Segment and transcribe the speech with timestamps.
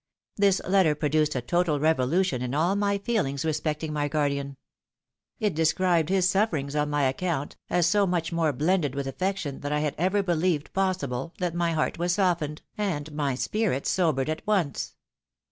[0.35, 4.57] This letter produced a total revolution in all my feelings respecting my guardian.
[5.39, 9.71] It described his sufferings on my account, as so• much more blended with afiection than
[9.71, 14.27] I had ever beheved pos sible, that my heart was softened, and my spirit sobered
[14.27, 14.95] at once.